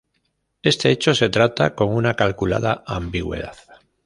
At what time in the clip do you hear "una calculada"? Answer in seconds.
1.93-2.83